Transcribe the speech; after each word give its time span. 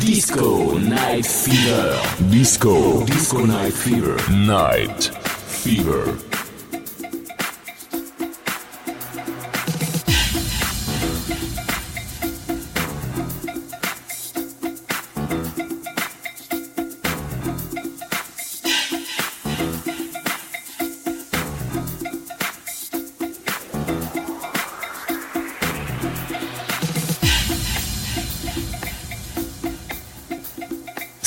Disco 0.00 0.78
Night 0.78 1.26
Fever. 1.26 2.30
Disco. 2.30 3.04
Disco 3.06 3.44
Night 3.44 3.72
Fever. 3.72 4.16
Night 4.30 5.04
Fever. 5.04 6.35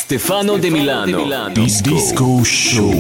Stéphano, 0.10 0.58
De 0.58 0.72
Milano. 0.72 1.06
Demilano. 1.06 1.54
Disco, 1.54 1.90
Disco 1.92 2.44
Show. 2.44 2.92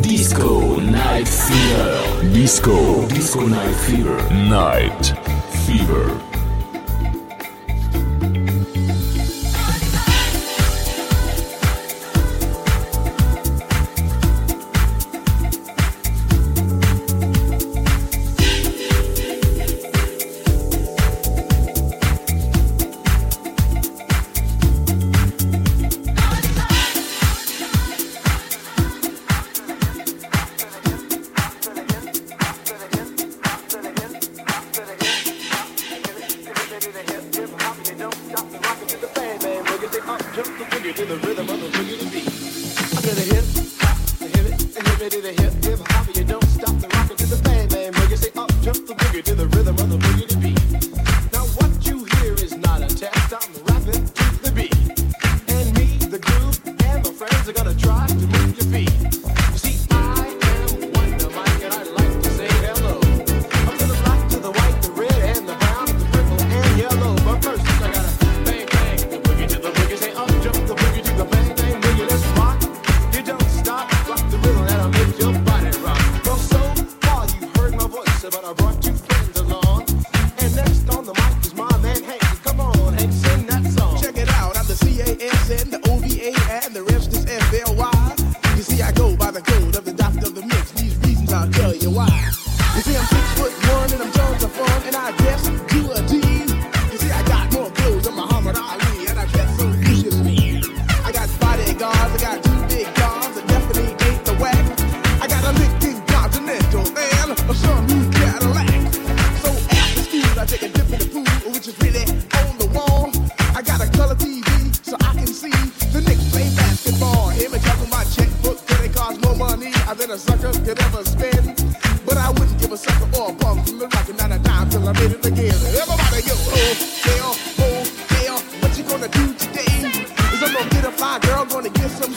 Disco 0.00 0.80
Night 0.80 1.28
Fever. 1.28 2.28
Disco. 2.32 3.06
Disco 3.06 3.46
Night 3.46 3.72
Fever. 3.72 4.30
Night 4.32 5.14
Fever. 5.64 6.29
jump 40.44 40.58
the 40.58 40.64
boogie 40.64 40.94
to 40.94 41.04
the 41.04 41.16
rhythm 41.16 41.48
of 41.50 41.60
the 41.60 41.66
boogie 41.68 41.98
to 41.98 42.06
beat. 42.10 42.26
I 42.26 43.00
said 43.02 43.18
a 43.18 43.26
hip, 43.32 43.44
a 44.20 44.24
hip, 44.24 44.46
a 44.76 45.04
hip, 45.04 45.12
a 45.12 45.26
hip, 45.28 45.40
hip. 45.40 45.49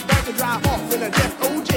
about 0.04 0.26
to 0.26 0.34
drive 0.34 0.66
off 0.68 0.94
in 0.94 1.04
a 1.04 1.10
death 1.10 1.42
OG. 1.44 1.73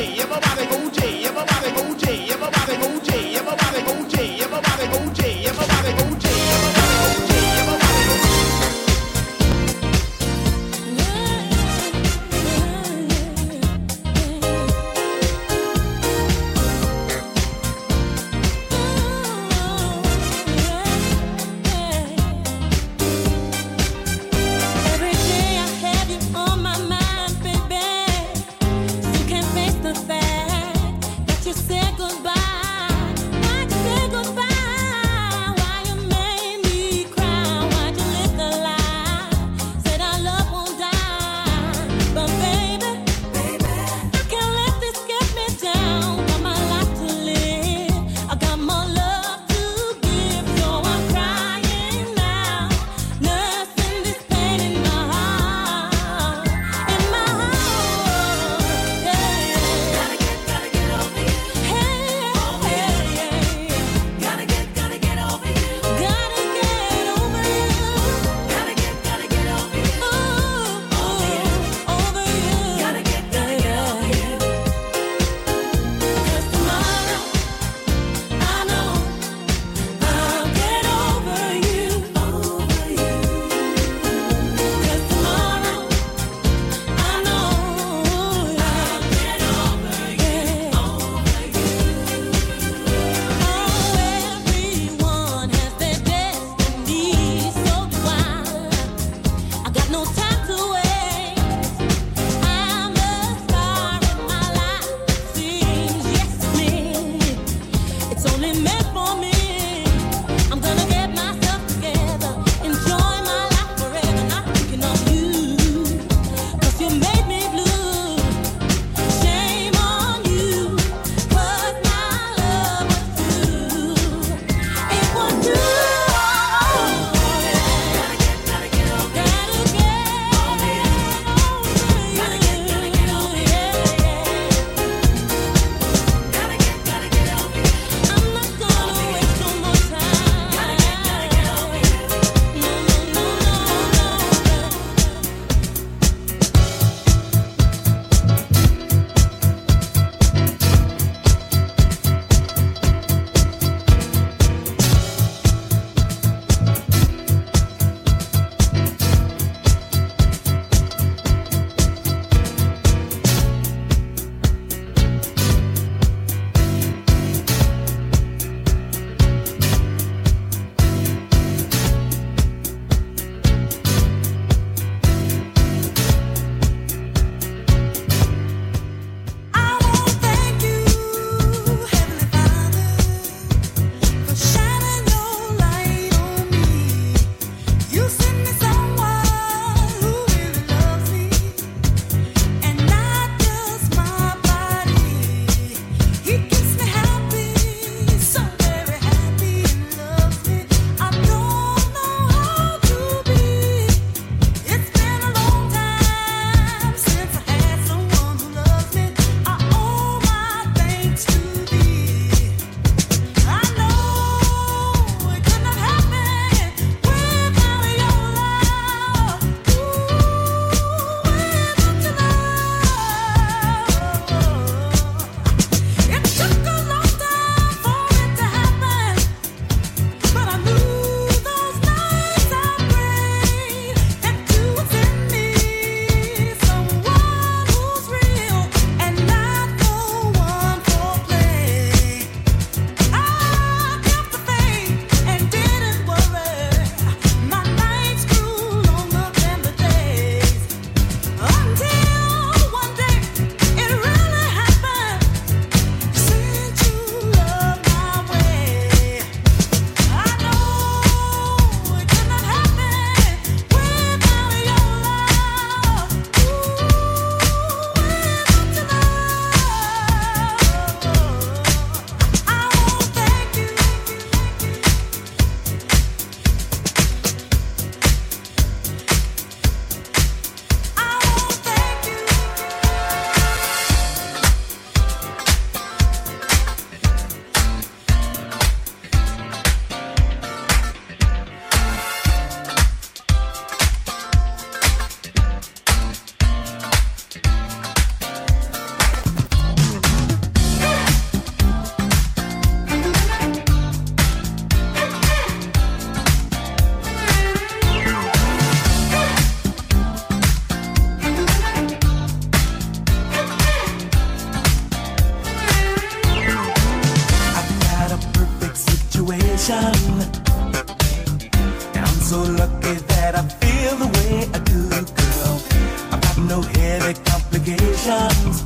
No 326.49 326.63
headache 326.63 327.25
complications. 327.25 328.63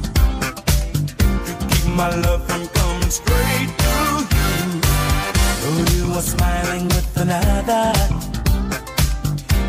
You 1.46 1.54
keep 1.70 1.86
my 1.94 2.14
love 2.24 2.46
from 2.46 2.66
coming 2.68 3.10
straight 3.10 3.70
to 3.84 3.94
you. 4.36 4.80
Oh, 5.66 5.84
you 5.94 6.12
are 6.12 6.22
smiling 6.22 6.84
with 6.88 7.16
another. 7.16 7.92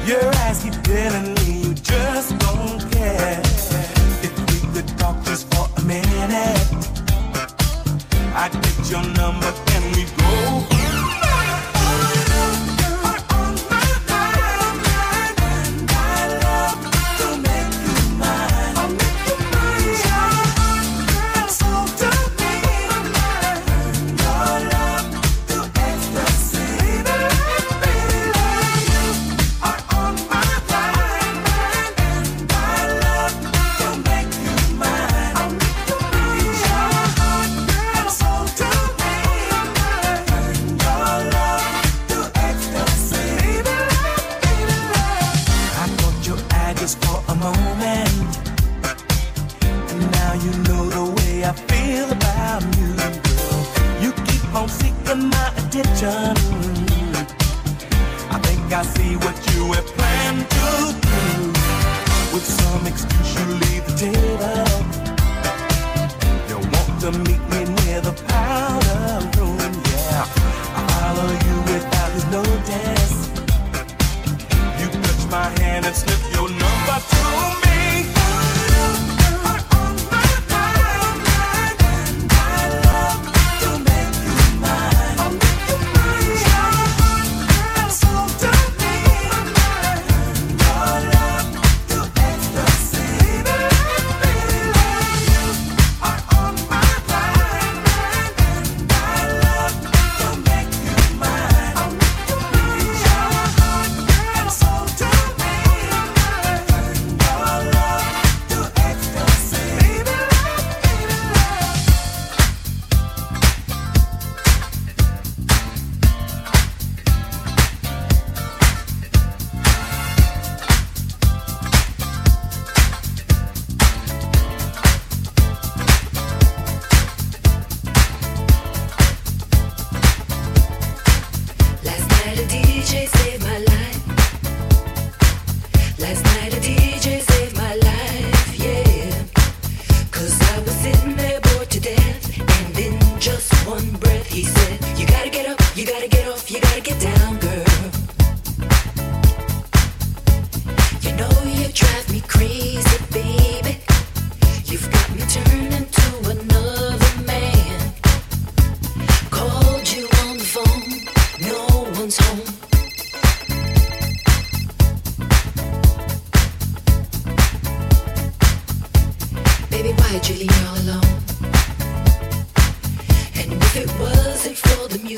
Your 0.05 0.25
eyes 0.43 0.63
keep 0.63 0.73
telling 0.83 1.33
me 1.35 1.67
you 1.67 1.73
just 1.73 2.37
don't 2.39 2.91
care. 2.91 3.39
If 4.27 4.33
we 4.49 4.73
could 4.73 4.87
talk 4.97 5.23
just 5.23 5.53
for 5.53 5.67
a 5.77 5.81
minute, 5.81 6.67
I'd 8.35 8.51
get 8.51 8.91
your 8.91 9.03
number 9.15 9.53
and 9.73 9.95
we 9.95 10.03
go. 10.17 10.80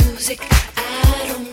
music. 0.06 0.40
I 0.78 1.26
don't 1.28 1.53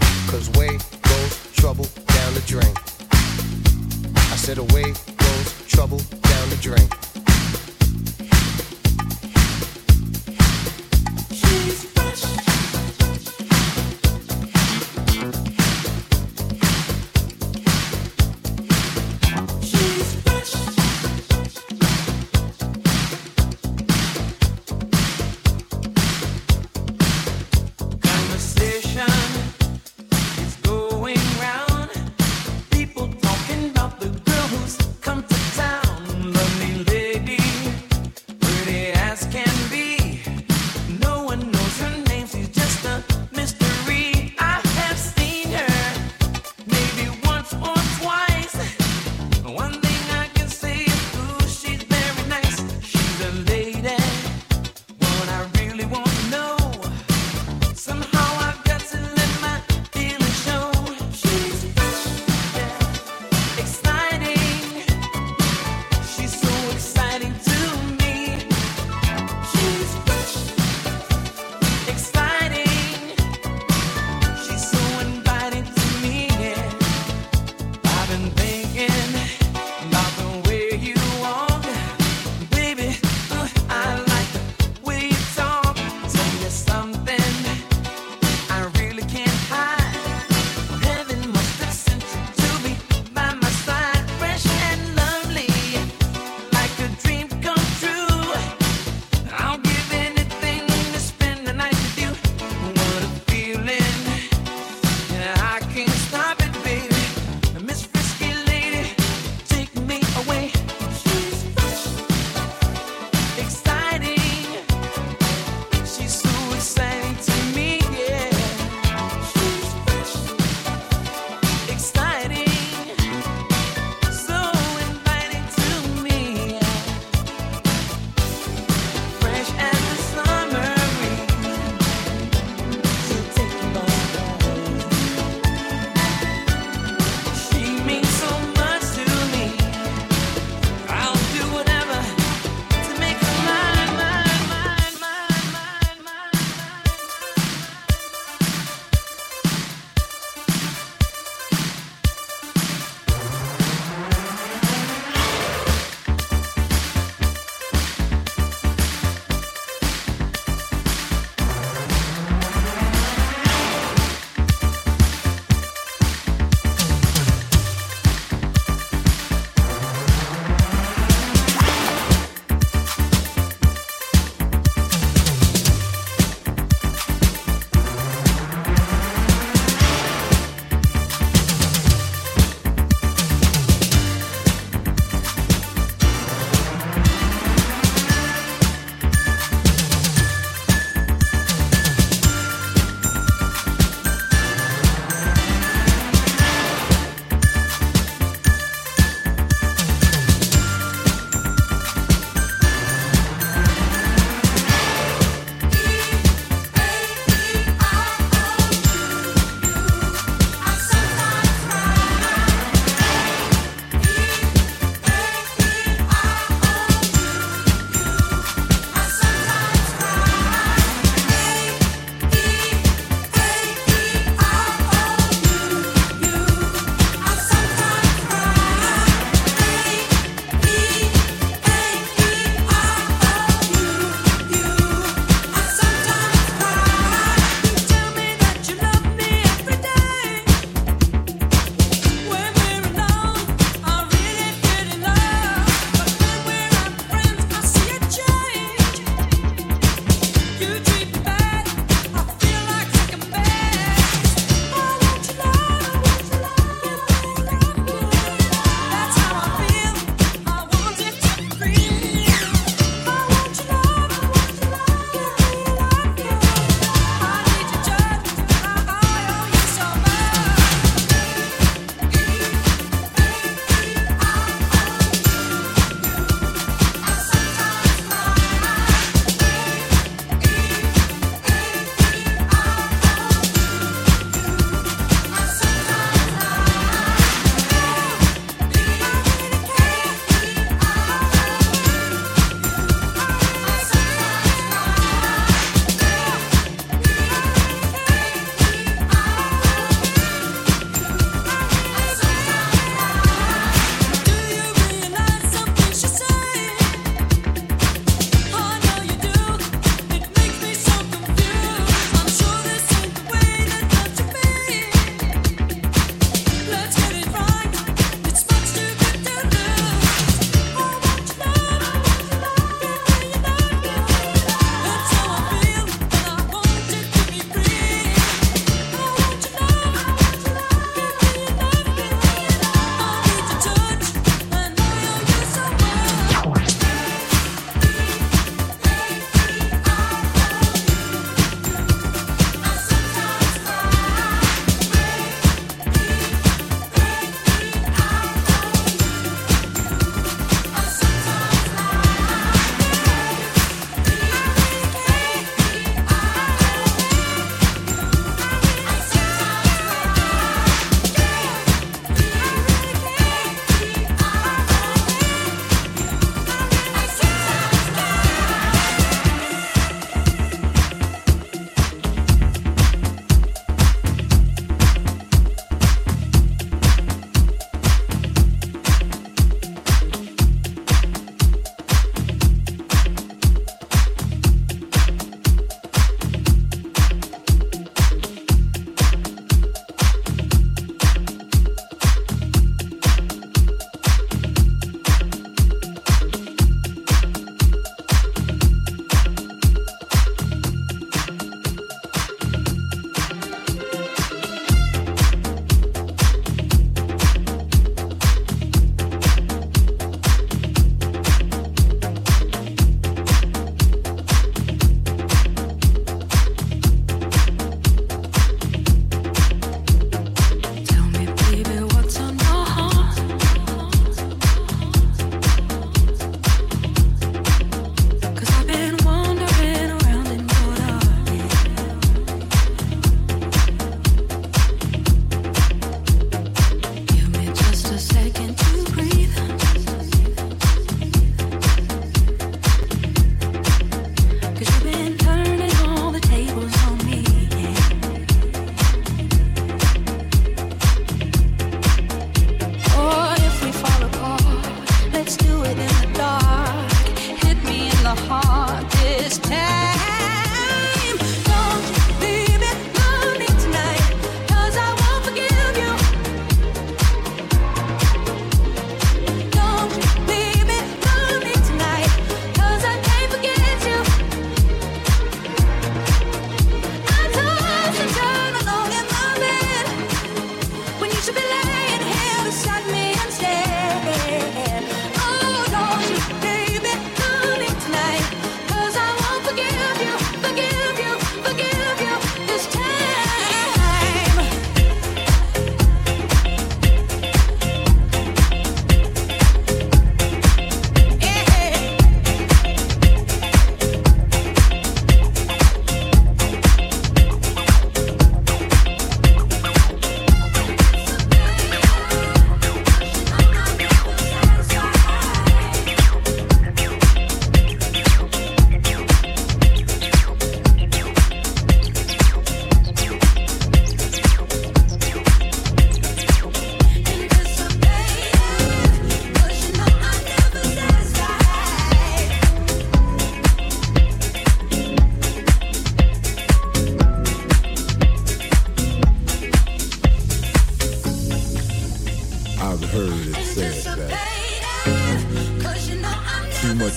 Cause 0.31 0.49
way 0.51 0.69
goes 1.01 1.51
trouble 1.51 1.83
down 2.07 2.33
the 2.33 2.41
drain. 2.47 2.73
I 4.15 4.35
said 4.37 4.59
away 4.59 4.93
goes 5.17 5.67
trouble 5.67 5.97
down 5.97 6.49
the 6.49 6.57
drain. 6.61 7.10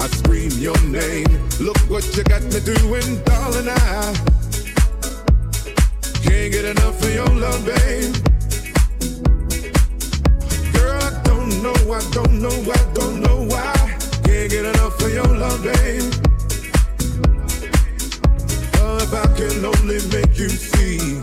I 0.00 0.06
scream 0.06 0.50
your 0.52 0.80
name. 0.84 1.26
Look 1.60 1.76
what 1.90 2.04
you 2.16 2.24
got 2.24 2.42
me 2.44 2.60
doing, 2.60 3.22
darling. 3.24 3.68
I 3.68 4.14
can't 6.22 6.50
get 6.50 6.64
enough 6.64 7.02
of 7.02 7.14
your 7.14 7.26
love, 7.26 7.66
babe. 7.66 8.14
Girl, 10.72 11.02
I 11.02 11.22
don't 11.24 11.62
know, 11.62 11.92
I 11.92 12.00
don't 12.12 12.40
know, 12.40 12.72
I 12.72 12.94
don't 12.94 13.20
know 13.20 13.42
why. 13.42 13.74
Can't 14.24 14.50
get 14.50 14.64
enough 14.64 14.98
of 15.02 15.12
your 15.12 15.26
love, 15.26 15.62
babe. 15.62 16.12
Oh, 18.80 18.96
if 19.02 19.12
I 19.12 19.26
can 19.36 19.64
only 19.66 20.00
make 20.16 20.38
you 20.38 20.48
see 20.48 21.20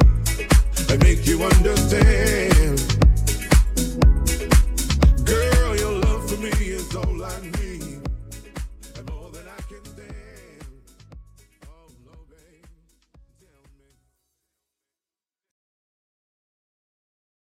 and 0.90 1.04
make 1.04 1.26
you 1.26 1.44
understand. 1.44 2.97